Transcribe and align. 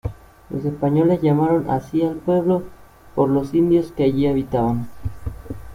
Los 0.49 0.65
españoles 0.65 1.21
llamaron 1.21 1.69
así 1.69 2.01
al 2.01 2.15
pueblo 2.15 2.63
por 3.13 3.29
los 3.29 3.53
indios 3.53 3.91
que 3.91 4.05
allí 4.05 4.25
habitaban. 4.25 4.89